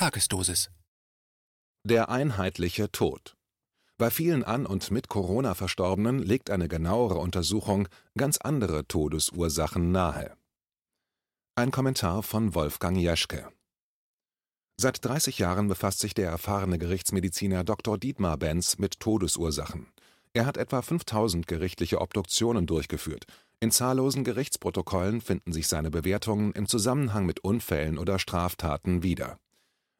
Tagesdosis. 0.00 0.70
Der 1.84 2.08
einheitliche 2.08 2.90
Tod. 2.90 3.36
Bei 3.98 4.08
vielen 4.10 4.44
an 4.44 4.64
und 4.64 4.90
mit 4.90 5.08
Corona 5.08 5.52
Verstorbenen 5.52 6.20
legt 6.20 6.48
eine 6.48 6.68
genauere 6.68 7.18
Untersuchung 7.18 7.86
ganz 8.16 8.38
andere 8.38 8.88
Todesursachen 8.88 9.92
nahe. 9.92 10.34
Ein 11.54 11.70
Kommentar 11.70 12.22
von 12.22 12.54
Wolfgang 12.54 12.96
Jeschke. 12.96 13.46
Seit 14.78 15.04
30 15.04 15.36
Jahren 15.38 15.68
befasst 15.68 15.98
sich 15.98 16.14
der 16.14 16.30
erfahrene 16.30 16.78
Gerichtsmediziner 16.78 17.62
Dr. 17.62 17.98
Dietmar 17.98 18.38
Benz 18.38 18.78
mit 18.78 19.00
Todesursachen. 19.00 19.92
Er 20.32 20.46
hat 20.46 20.56
etwa 20.56 20.80
5000 20.80 21.46
gerichtliche 21.46 22.00
Obduktionen 22.00 22.66
durchgeführt. 22.66 23.26
In 23.60 23.70
zahllosen 23.70 24.24
Gerichtsprotokollen 24.24 25.20
finden 25.20 25.52
sich 25.52 25.68
seine 25.68 25.90
Bewertungen 25.90 26.52
im 26.52 26.66
Zusammenhang 26.66 27.26
mit 27.26 27.40
Unfällen 27.40 27.98
oder 27.98 28.18
Straftaten 28.18 29.02
wieder. 29.02 29.38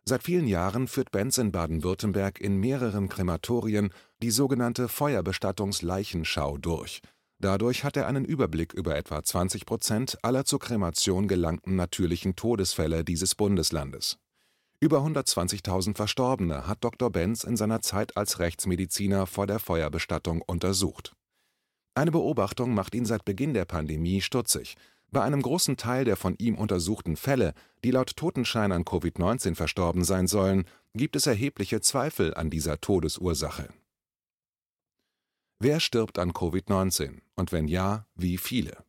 Seit 0.04 0.22
vielen 0.22 0.46
Jahren 0.46 0.88
führt 0.88 1.10
Benz 1.10 1.38
in 1.38 1.52
Baden-Württemberg 1.52 2.40
in 2.40 2.56
mehreren 2.56 3.08
Krematorien 3.08 3.92
die 4.22 4.30
sogenannte 4.30 4.88
Feuerbestattungsleichenschau 4.88 6.58
durch. 6.58 7.00
Dadurch 7.38 7.84
hat 7.84 7.96
er 7.96 8.06
einen 8.06 8.24
Überblick 8.24 8.72
über 8.74 8.96
etwa 8.96 9.22
20 9.22 9.64
Prozent 9.64 10.18
aller 10.22 10.44
zur 10.44 10.58
Kremation 10.58 11.26
gelangten 11.26 11.74
natürlichen 11.76 12.36
Todesfälle 12.36 13.04
dieses 13.04 13.34
Bundeslandes. 13.34 14.18
Über 14.78 14.98
120.000 14.98 15.96
Verstorbene 15.96 16.66
hat 16.66 16.84
Dr. 16.84 17.10
Benz 17.10 17.44
in 17.44 17.56
seiner 17.56 17.82
Zeit 17.82 18.16
als 18.16 18.38
Rechtsmediziner 18.38 19.26
vor 19.26 19.46
der 19.46 19.58
Feuerbestattung 19.58 20.42
untersucht. 20.42 21.12
Eine 21.94 22.10
Beobachtung 22.10 22.72
macht 22.74 22.94
ihn 22.94 23.04
seit 23.04 23.24
Beginn 23.24 23.52
der 23.52 23.64
Pandemie 23.66 24.20
stutzig 24.22 24.76
bei 25.10 25.22
einem 25.22 25.42
großen 25.42 25.76
Teil 25.76 26.04
der 26.04 26.16
von 26.16 26.36
ihm 26.38 26.56
untersuchten 26.56 27.16
Fälle, 27.16 27.54
die 27.84 27.90
laut 27.90 28.16
Totenschein 28.16 28.72
an 28.72 28.84
Covid-19 28.84 29.54
verstorben 29.54 30.04
sein 30.04 30.26
sollen, 30.26 30.64
gibt 30.94 31.16
es 31.16 31.26
erhebliche 31.26 31.80
Zweifel 31.80 32.34
an 32.34 32.50
dieser 32.50 32.80
Todesursache. 32.80 33.68
Wer 35.58 35.80
stirbt 35.80 36.18
an 36.18 36.32
Covid-19 36.32 37.18
und 37.36 37.52
wenn 37.52 37.68
ja, 37.68 38.06
wie 38.14 38.38
viele? 38.38 38.84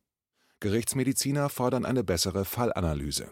Gerichtsmediziner 0.60 1.48
fordern 1.48 1.84
eine 1.84 2.04
bessere 2.04 2.44
Fallanalyse. 2.44 3.30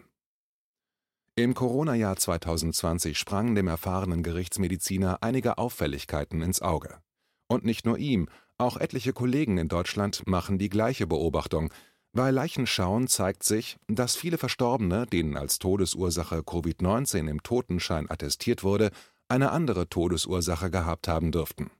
Im 1.35 1.53
Corona-Jahr 1.53 2.17
2020 2.17 3.17
sprangen 3.17 3.55
dem 3.55 3.67
erfahrenen 3.67 4.21
Gerichtsmediziner 4.21 5.19
einige 5.23 5.57
Auffälligkeiten 5.57 6.41
ins 6.41 6.61
Auge. 6.61 7.01
Und 7.47 7.63
nicht 7.63 7.85
nur 7.85 7.97
ihm, 7.97 8.27
auch 8.57 8.77
etliche 8.77 9.13
Kollegen 9.13 9.57
in 9.57 9.69
Deutschland 9.69 10.27
machen 10.27 10.59
die 10.59 10.69
gleiche 10.69 11.07
Beobachtung, 11.07 11.73
bei 12.13 12.29
Leichenschauen 12.29 13.07
zeigt 13.07 13.43
sich, 13.43 13.77
dass 13.87 14.15
viele 14.15 14.37
Verstorbene, 14.37 15.05
denen 15.05 15.37
als 15.37 15.59
Todesursache 15.59 16.39
Covid-19 16.39 17.29
im 17.29 17.41
Totenschein 17.41 18.09
attestiert 18.09 18.63
wurde, 18.63 18.91
eine 19.29 19.51
andere 19.51 19.87
Todesursache 19.87 20.69
gehabt 20.69 21.07
haben 21.07 21.31
dürften. 21.31 21.71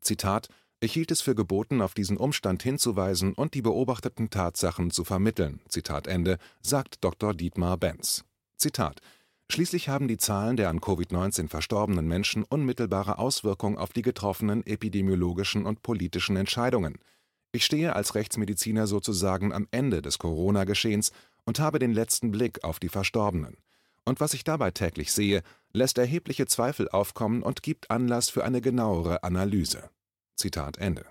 Zitat 0.00 0.48
Ich 0.80 0.94
hielt 0.94 1.10
es 1.10 1.20
für 1.20 1.34
geboten, 1.34 1.82
auf 1.82 1.92
diesen 1.92 2.16
Umstand 2.16 2.62
hinzuweisen 2.62 3.34
und 3.34 3.52
die 3.52 3.62
beobachteten 3.62 4.30
Tatsachen 4.30 4.90
zu 4.90 5.04
vermitteln, 5.04 5.60
Zitat 5.68 6.06
Ende, 6.06 6.38
sagt 6.62 7.04
Dr. 7.04 7.34
Dietmar 7.34 7.76
Benz. 7.76 8.24
Zitat 8.56 9.00
Schließlich 9.50 9.88
haben 9.88 10.08
die 10.08 10.18
Zahlen 10.18 10.56
der 10.56 10.68
an 10.68 10.80
Covid-19 10.80 11.48
verstorbenen 11.48 12.06
Menschen 12.06 12.44
unmittelbare 12.44 13.18
Auswirkungen 13.18 13.78
auf 13.78 13.92
die 13.92 14.02
getroffenen 14.02 14.64
epidemiologischen 14.66 15.64
und 15.64 15.82
politischen 15.82 16.36
Entscheidungen. 16.36 16.98
Ich 17.52 17.64
stehe 17.64 17.96
als 17.96 18.14
Rechtsmediziner 18.14 18.86
sozusagen 18.86 19.52
am 19.52 19.68
Ende 19.70 20.02
des 20.02 20.18
Corona-Geschehens 20.18 21.12
und 21.44 21.60
habe 21.60 21.78
den 21.78 21.94
letzten 21.94 22.30
Blick 22.30 22.62
auf 22.62 22.78
die 22.78 22.90
Verstorbenen. 22.90 23.56
Und 24.04 24.20
was 24.20 24.34
ich 24.34 24.44
dabei 24.44 24.70
täglich 24.70 25.12
sehe, 25.12 25.42
lässt 25.72 25.98
erhebliche 25.98 26.46
Zweifel 26.46 26.88
aufkommen 26.88 27.42
und 27.42 27.62
gibt 27.62 27.90
Anlass 27.90 28.30
für 28.30 28.44
eine 28.44 28.60
genauere 28.60 29.22
Analyse. 29.22 29.90
Zitat 30.34 30.78
Ende. 30.78 31.06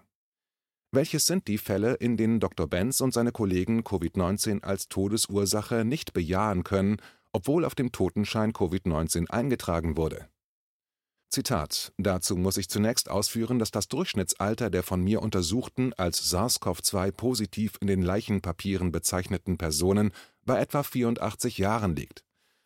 Welches 0.92 1.26
sind 1.26 1.48
die 1.48 1.58
Fälle, 1.58 1.96
in 1.96 2.18
denen 2.18 2.40
Dr. 2.40 2.66
Benz 2.66 3.02
und 3.02 3.14
seine 3.14 3.32
Kollegen 3.32 3.82
Covid-19 3.82 4.64
als 4.64 4.88
Todesursache 4.88 5.86
nicht 5.86 6.14
bejahen 6.14 6.64
können, 6.64 6.98
obwohl 7.34 7.66
auf 7.66 7.76
dem 7.76 7.92
Totenschein 7.92 8.54
Covid-19 8.54 9.30
eingetragen 9.30 9.98
wurde? 9.98 10.28
Zitat: 11.30 11.92
Dazu 11.98 12.36
muss 12.36 12.58
ich 12.58 12.70
zunächst 12.70 13.10
ausführen, 13.10 13.60
dass 13.60 13.72
das 13.72 13.88
Durchschnittsalter 13.90 14.70
der 14.70 14.84
von 14.84 15.04
mir 15.04 15.22
untersuchten, 15.22 15.94
als 15.94 16.32
SARS-CoV-2 16.34 17.12
positiv 17.12 17.74
in 17.82 17.88
den 17.88 18.02
Leichenpapieren 18.02 18.92
bezeichneten 18.92 19.58
Personen 19.58 20.12
bei 20.46 20.60
etwa 20.60 20.84
84 20.84 21.58
Jahren 21.58 21.96
liegt. 21.96 22.24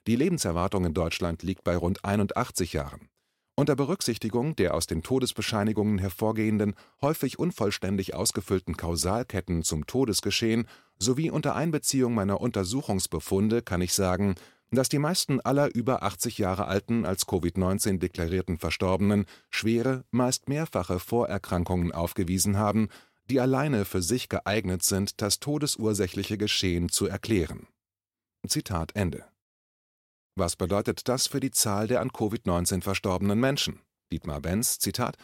Die 0.07 0.15
Lebenserwartung 0.15 0.85
in 0.85 0.93
Deutschland 0.93 1.43
liegt 1.43 1.63
bei 1.63 1.75
rund 1.75 2.05
81 2.05 2.73
Jahren. 2.73 3.09
Unter 3.55 3.75
Berücksichtigung 3.75 4.55
der 4.55 4.73
aus 4.73 4.87
den 4.87 5.03
Todesbescheinigungen 5.03 5.99
hervorgehenden, 5.99 6.73
häufig 7.01 7.37
unvollständig 7.37 8.15
ausgefüllten 8.15 8.77
Kausalketten 8.77 9.63
zum 9.63 9.85
Todesgeschehen 9.85 10.67
sowie 10.97 11.29
unter 11.29 11.55
Einbeziehung 11.55 12.13
meiner 12.13 12.41
Untersuchungsbefunde 12.41 13.61
kann 13.61 13.81
ich 13.81 13.93
sagen 13.93 14.35
dass 14.71 14.89
die 14.89 14.99
meisten 14.99 15.41
aller 15.41 15.73
über 15.75 16.01
80 16.03 16.37
Jahre 16.37 16.65
alten 16.65 17.05
als 17.05 17.27
Covid-19 17.27 17.99
deklarierten 17.99 18.57
Verstorbenen 18.57 19.25
schwere, 19.49 20.05
meist 20.11 20.47
mehrfache 20.47 20.99
Vorerkrankungen 20.99 21.91
aufgewiesen 21.91 22.57
haben, 22.57 22.87
die 23.29 23.39
alleine 23.39 23.85
für 23.85 24.01
sich 24.01 24.29
geeignet 24.29 24.83
sind, 24.83 25.21
das 25.21 25.39
todesursächliche 25.39 26.37
Geschehen 26.37 26.89
zu 26.89 27.07
erklären. 27.07 27.67
Zitat 28.47 28.95
Ende. 28.95 29.25
Was 30.35 30.55
bedeutet 30.55 31.07
das 31.07 31.27
für 31.27 31.41
die 31.41 31.51
Zahl 31.51 31.87
der 31.87 32.01
an 32.01 32.09
Covid-19 32.09 32.81
verstorbenen 32.81 33.39
Menschen? 33.39 33.79
Dietmar 34.11 34.41
Benz, 34.41 34.79
Zitat, 34.79 35.17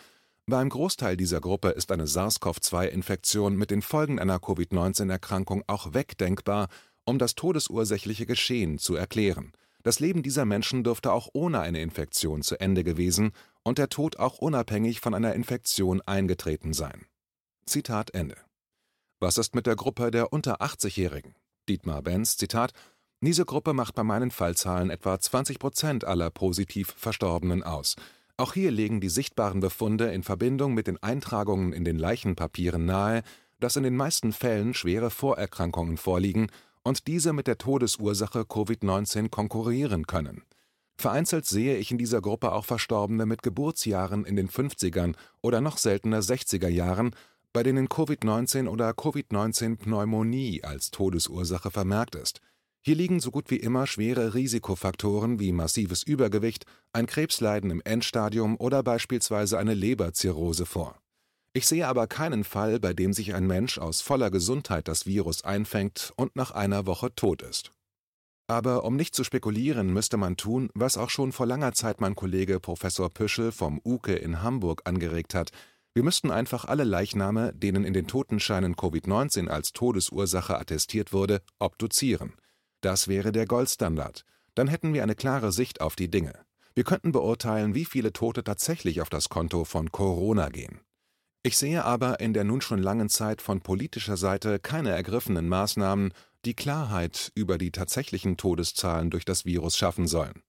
beim 0.45 0.69
Großteil 0.69 1.17
dieser 1.17 1.41
Gruppe 1.41 1.69
ist 1.69 1.91
eine 1.91 2.07
SARS-CoV-2-Infektion 2.07 3.55
mit 3.55 3.71
den 3.71 3.81
Folgen 3.81 4.19
einer 4.19 4.39
Covid-19-Erkrankung 4.39 5.63
auch 5.67 5.93
wegdenkbar 5.93 6.67
um 7.07 7.17
das 7.17 7.35
todesursächliche 7.35 8.25
Geschehen 8.25 8.77
zu 8.77 8.95
erklären. 8.95 9.53
Das 9.83 10.01
Leben 10.01 10.23
dieser 10.23 10.43
Menschen 10.43 10.83
dürfte 10.83 11.13
auch 11.13 11.29
ohne 11.31 11.61
eine 11.61 11.81
Infektion 11.81 12.41
zu 12.41 12.59
Ende 12.59 12.83
gewesen 12.83 13.31
und 13.63 13.77
der 13.77 13.87
Tod 13.87 14.17
auch 14.17 14.39
unabhängig 14.39 14.99
von 14.99 15.13
einer 15.13 15.33
Infektion 15.33 16.01
eingetreten 16.01 16.73
sein. 16.73 17.05
Zitat 17.65 18.13
Ende. 18.13 18.35
Was 19.19 19.37
ist 19.37 19.55
mit 19.55 19.65
der 19.65 19.77
Gruppe 19.77 20.11
der 20.11 20.33
unter 20.33 20.61
80-Jährigen? 20.61 21.35
Dietmar 21.69 22.01
Benz, 22.01 22.35
Zitat, 22.35 22.73
diese 23.21 23.45
Gruppe 23.45 23.73
macht 23.73 23.95
bei 23.95 24.03
meinen 24.03 24.29
Fallzahlen 24.29 24.89
etwa 24.89 25.19
20 25.19 25.59
Prozent 25.59 26.03
aller 26.05 26.29
positiv 26.29 26.93
Verstorbenen 26.97 27.63
aus. 27.63 27.95
Auch 28.35 28.53
hier 28.53 28.69
legen 28.69 29.01
die 29.01 29.09
sichtbaren 29.09 29.61
Befunde 29.61 30.11
in 30.11 30.23
Verbindung 30.23 30.73
mit 30.73 30.87
den 30.87 31.01
Eintragungen 31.01 31.73
in 31.73 31.83
den 31.85 31.97
Leichenpapieren 31.97 32.85
nahe, 32.85 33.23
dass 33.59 33.75
in 33.75 33.83
den 33.83 33.95
meisten 33.95 34.33
Fällen 34.33 34.73
schwere 34.73 35.09
Vorerkrankungen 35.09 35.97
vorliegen 35.97 36.47
und 36.87 37.07
diese 37.07 37.33
mit 37.33 37.47
der 37.47 37.57
Todesursache 37.57 38.41
Covid-19 38.41 39.29
konkurrieren 39.29 40.07
können. 40.07 40.43
Vereinzelt 40.95 41.45
sehe 41.45 41.77
ich 41.77 41.91
in 41.91 41.97
dieser 41.97 42.21
Gruppe 42.21 42.53
auch 42.53 42.65
Verstorbene 42.65 43.25
mit 43.25 43.43
Geburtsjahren 43.43 44.25
in 44.25 44.35
den 44.35 44.49
50ern 44.49 45.13
oder 45.41 45.61
noch 45.61 45.77
seltener 45.77 46.21
60er 46.21 46.69
Jahren, 46.69 47.11
bei 47.53 47.61
denen 47.61 47.87
Covid-19 47.87 48.67
oder 48.67 48.93
Covid-19-Pneumonie 48.93 50.63
als 50.63 50.89
Todesursache 50.89 51.71
vermerkt 51.71 52.15
ist. 52.15 52.39
Hier 52.81 52.95
liegen 52.95 53.19
so 53.19 53.31
gut 53.31 53.51
wie 53.51 53.57
immer 53.57 53.85
schwere 53.85 54.33
Risikofaktoren 54.33 55.39
wie 55.39 55.51
massives 55.51 56.03
Übergewicht, 56.03 56.65
ein 56.93 57.05
Krebsleiden 57.05 57.69
im 57.69 57.81
Endstadium 57.83 58.55
oder 58.57 58.81
beispielsweise 58.81 59.59
eine 59.59 59.73
Leberzirrhose 59.73 60.65
vor. 60.65 60.97
Ich 61.53 61.65
sehe 61.67 61.87
aber 61.87 62.07
keinen 62.07 62.43
Fall, 62.43 62.79
bei 62.79 62.93
dem 62.93 63.13
sich 63.13 63.33
ein 63.33 63.47
Mensch 63.47 63.77
aus 63.77 64.01
voller 64.01 64.29
Gesundheit 64.29 64.87
das 64.87 65.05
Virus 65.05 65.43
einfängt 65.43 66.13
und 66.15 66.35
nach 66.35 66.51
einer 66.51 66.85
Woche 66.85 67.13
tot 67.15 67.41
ist. 67.41 67.71
Aber 68.47 68.85
um 68.85 68.95
nicht 68.95 69.13
zu 69.13 69.25
spekulieren, 69.25 69.91
müsste 69.91 70.15
man 70.15 70.37
tun, 70.37 70.69
was 70.73 70.97
auch 70.97 71.09
schon 71.09 71.33
vor 71.33 71.45
langer 71.45 71.73
Zeit 71.73 71.99
mein 71.99 72.15
Kollege 72.15 72.61
Professor 72.61 73.09
Püschel 73.09 73.51
vom 73.51 73.81
UKE 73.83 74.15
in 74.15 74.41
Hamburg 74.41 74.83
angeregt 74.85 75.35
hat. 75.35 75.51
Wir 75.93 76.03
müssten 76.03 76.31
einfach 76.31 76.63
alle 76.63 76.85
Leichname, 76.85 77.53
denen 77.53 77.83
in 77.83 77.93
den 77.93 78.07
Totenscheinen 78.07 78.75
Covid-19 78.75 79.47
als 79.47 79.73
Todesursache 79.73 80.57
attestiert 80.57 81.11
wurde, 81.11 81.41
obduzieren. 81.59 82.35
Das 82.81 83.07
wäre 83.07 83.31
der 83.31 83.47
Goldstandard. 83.47 84.23
Dann 84.55 84.67
hätten 84.67 84.93
wir 84.93 85.03
eine 85.03 85.15
klare 85.15 85.51
Sicht 85.51 85.81
auf 85.81 85.95
die 85.95 86.09
Dinge. 86.09 86.33
Wir 86.73 86.83
könnten 86.83 87.11
beurteilen, 87.11 87.73
wie 87.73 87.85
viele 87.85 88.13
Tote 88.13 88.43
tatsächlich 88.43 89.01
auf 89.01 89.09
das 89.09 89.27
Konto 89.27 89.65
von 89.65 89.91
Corona 89.91 90.49
gehen. 90.49 90.79
Ich 91.47 91.57
sehe 91.57 91.83
aber 91.85 92.19
in 92.19 92.33
der 92.33 92.43
nun 92.43 92.59
schon 92.59 92.83
langen 92.83 93.07
Zeit 93.07 93.41
von 93.41 93.61
politischer 93.61 94.17
Seite 94.17 94.59
keine 94.59 94.89
ergriffenen 94.89 95.47
Maßnahmen, 95.47 96.11
die 96.43 96.55
Klarheit 96.55 97.31
über 97.35 97.57
die 97.57 97.71
tatsächlichen 97.71 98.35
Todeszahlen 98.35 99.09
durch 99.09 99.23
das 99.23 99.45
Virus 99.45 99.77
schaffen 99.77 100.07
sollen. 100.07 100.43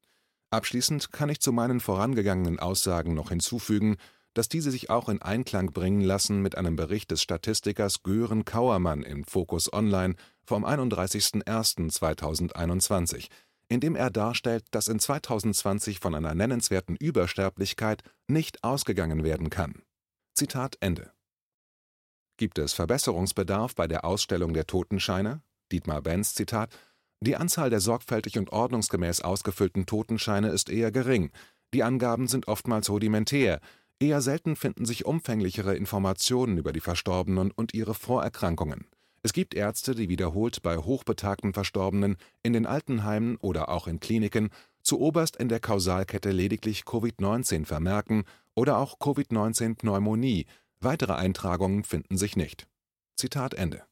Abschließend 0.51 1.13
kann 1.13 1.29
ich 1.29 1.39
zu 1.39 1.53
meinen 1.53 1.79
vorangegangenen 1.79 2.59
Aussagen 2.59 3.15
noch 3.15 3.29
hinzufügen, 3.29 3.95
dass 4.35 4.49
diese 4.49 4.73
sich 4.73 4.91
auch 4.91 5.09
in 5.09 5.23
Einklang 5.23 5.71
bringen 5.71 6.01
lassen 6.01 6.43
mit 6.43 6.59
einem 6.59 6.75
Bericht 6.75 7.13
des 7.13 7.23
Statistikers 7.23 8.03
Gören 8.03 8.45
Kauermann 8.45 9.05
im 9.05 9.23
Focus 9.23 9.73
Online 9.73 10.17
vom 10.43 10.65
31.01.2021. 10.65 13.29
in 13.69 13.79
dem 13.79 13.95
er 13.95 14.11
darstellt, 14.11 14.65
dass 14.73 14.89
in 14.89 14.99
2020 14.99 16.01
von 16.01 16.17
einer 16.17 16.35
nennenswerten 16.35 16.97
Übersterblichkeit 16.97 18.03
nicht 18.27 18.65
ausgegangen 18.65 19.23
werden 19.23 19.49
kann. 19.49 19.85
Zitat 20.39 20.77
Ende. 20.79 21.11
Gibt 22.37 22.59
es 22.59 22.73
Verbesserungsbedarf 22.73 23.75
bei 23.75 23.89
der 23.89 24.05
Ausstellung 24.05 24.55
der 24.55 24.69
Totenscheine? 24.69 25.43
Dietmar 25.73 26.01
Benz, 26.01 26.33
Zitat: 26.35 26.71
Die 27.19 27.35
Anzahl 27.35 27.71
der 27.71 27.81
sorgfältig 27.81 28.39
und 28.39 28.53
ordnungsgemäß 28.53 29.21
ausgefüllten 29.23 29.85
Totenscheine 29.85 30.51
ist 30.51 30.71
eher 30.71 30.93
gering. 30.93 31.33
Die 31.75 31.83
Angaben 31.83 32.29
sind 32.29 32.47
oftmals 32.47 32.89
rudimentär. 32.89 33.59
Eher 33.99 34.21
selten 34.21 34.55
finden 34.55 34.87
sich 34.87 35.07
umfänglichere 35.07 35.75
Informationen 35.75 36.57
über 36.57 36.73
die 36.73 36.79
Verstorbenen 36.79 37.51
und 37.51 37.75
ihre 37.75 37.95
Vorerkrankungen. 37.95 38.87
Es 39.25 39.33
gibt 39.33 39.55
Ärzte, 39.55 39.97
die 39.97 40.09
wiederholt 40.09 40.63
bei 40.63 40.77
hochbetagten 40.77 41.53
Verstorbenen 41.53 42.17
in 42.45 42.53
den 42.53 42.65
Altenheimen 42.65 43.39
oder 43.39 43.71
auch 43.71 43.89
in 43.89 43.99
Kliniken 43.99 44.51
zuoberst 44.83 45.35
in 45.35 45.49
der 45.49 45.59
Kausalkette 45.59 46.31
lediglich 46.31 46.83
Covid-19 46.83 47.65
vermerken 47.65 48.23
oder 48.59 48.79
auch 48.79 48.99
Covid-19-Pneumonie, 48.99 50.47
weitere 50.81 51.15
Eintragungen 51.15 51.85
finden 51.85 52.19
sich 52.19 52.37
nicht. 52.37 52.67
Zitat 53.17 53.55
Ende. 53.55 53.85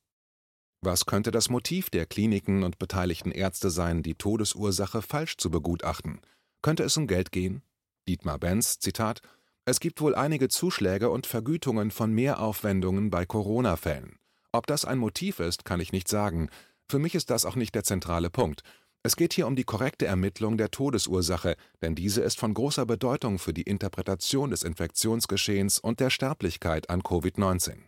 Was 0.82 1.06
könnte 1.06 1.30
das 1.30 1.48
Motiv 1.48 1.88
der 1.88 2.04
Kliniken 2.04 2.62
und 2.64 2.78
beteiligten 2.78 3.30
Ärzte 3.30 3.70
sein, 3.70 4.02
die 4.02 4.16
Todesursache 4.16 5.02
falsch 5.02 5.36
zu 5.36 5.50
begutachten? 5.50 6.20
Könnte 6.62 6.82
es 6.82 6.96
um 6.96 7.06
Geld 7.06 7.32
gehen? 7.32 7.62
Dietmar 8.08 8.38
Benz, 8.38 8.78
Zitat: 8.80 9.20
Es 9.64 9.80
gibt 9.80 10.00
wohl 10.00 10.14
einige 10.14 10.48
Zuschläge 10.48 11.10
und 11.10 11.26
Vergütungen 11.26 11.90
von 11.92 12.12
Mehraufwendungen 12.12 13.10
bei 13.10 13.24
Corona-Fällen. 13.24 14.18
Ob 14.52 14.66
das 14.66 14.84
ein 14.84 14.98
Motiv 14.98 15.38
ist, 15.38 15.64
kann 15.64 15.80
ich 15.80 15.92
nicht 15.92 16.08
sagen. 16.08 16.50
Für 16.88 16.98
mich 16.98 17.14
ist 17.14 17.30
das 17.30 17.44
auch 17.44 17.56
nicht 17.56 17.74
der 17.74 17.84
zentrale 17.84 18.30
Punkt. 18.30 18.62
Es 19.06 19.14
geht 19.14 19.34
hier 19.34 19.46
um 19.46 19.54
die 19.54 19.62
korrekte 19.62 20.04
Ermittlung 20.04 20.56
der 20.56 20.72
Todesursache, 20.72 21.54
denn 21.80 21.94
diese 21.94 22.22
ist 22.22 22.40
von 22.40 22.52
großer 22.52 22.86
Bedeutung 22.86 23.38
für 23.38 23.52
die 23.54 23.62
Interpretation 23.62 24.50
des 24.50 24.64
Infektionsgeschehens 24.64 25.78
und 25.78 26.00
der 26.00 26.10
Sterblichkeit 26.10 26.90
an 26.90 27.02
Covid-19. 27.02 27.84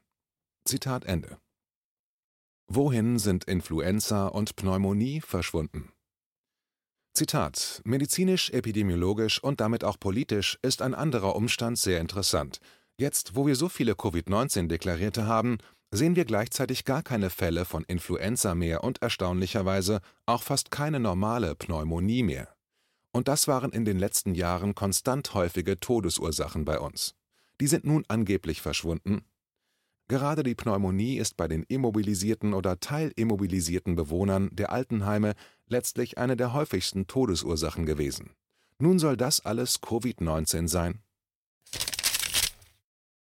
Zitat 0.64 1.06
Ende. 1.06 1.38
Wohin 2.68 3.18
sind 3.18 3.42
Influenza 3.46 4.28
und 4.28 4.54
Pneumonie 4.54 5.20
verschwunden? 5.20 5.90
Zitat: 7.14 7.82
Medizinisch, 7.84 8.50
epidemiologisch 8.50 9.42
und 9.42 9.60
damit 9.60 9.82
auch 9.82 9.98
politisch 9.98 10.56
ist 10.62 10.82
ein 10.82 10.94
anderer 10.94 11.34
Umstand 11.34 11.78
sehr 11.78 12.00
interessant. 12.00 12.60
Jetzt, 12.96 13.34
wo 13.34 13.44
wir 13.44 13.56
so 13.56 13.68
viele 13.68 13.96
Covid-19-Deklarierte 13.96 15.26
haben, 15.26 15.58
sehen 15.90 16.16
wir 16.16 16.24
gleichzeitig 16.24 16.84
gar 16.84 17.02
keine 17.02 17.30
Fälle 17.30 17.64
von 17.64 17.84
Influenza 17.84 18.54
mehr 18.54 18.84
und 18.84 19.02
erstaunlicherweise 19.02 20.00
auch 20.26 20.42
fast 20.42 20.70
keine 20.70 21.00
normale 21.00 21.54
Pneumonie 21.54 22.22
mehr. 22.22 22.54
Und 23.12 23.28
das 23.28 23.48
waren 23.48 23.72
in 23.72 23.84
den 23.84 23.98
letzten 23.98 24.34
Jahren 24.34 24.74
konstant 24.74 25.32
häufige 25.34 25.80
Todesursachen 25.80 26.64
bei 26.64 26.78
uns. 26.78 27.14
Die 27.60 27.66
sind 27.66 27.84
nun 27.84 28.04
angeblich 28.08 28.60
verschwunden. 28.60 29.24
Gerade 30.08 30.42
die 30.42 30.54
Pneumonie 30.54 31.18
ist 31.18 31.36
bei 31.36 31.48
den 31.48 31.64
immobilisierten 31.64 32.54
oder 32.54 32.80
teilimmobilisierten 32.80 33.96
Bewohnern 33.96 34.48
der 34.52 34.72
Altenheime 34.72 35.34
letztlich 35.66 36.16
eine 36.16 36.36
der 36.36 36.52
häufigsten 36.52 37.06
Todesursachen 37.06 37.84
gewesen. 37.84 38.30
Nun 38.78 38.98
soll 38.98 39.16
das 39.16 39.44
alles 39.44 39.82
Covid-19 39.82 40.68
sein? 40.68 41.02